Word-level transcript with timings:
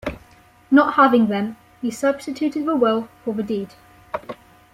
Not 0.71 0.95
having 0.95 1.27
them, 1.27 1.57
he 1.79 1.91
substituted 1.91 2.65
the 2.65 2.75
will 2.75 3.07
for 3.23 3.33
the 3.35 3.43
deed. 3.43 3.75